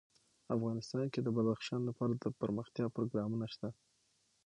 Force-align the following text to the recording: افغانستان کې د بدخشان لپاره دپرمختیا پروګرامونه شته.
افغانستان 0.55 1.05
کې 1.13 1.19
د 1.23 1.27
بدخشان 1.37 1.81
لپاره 1.89 2.13
دپرمختیا 2.15 2.85
پروګرامونه 2.95 3.45
شته. 3.53 3.69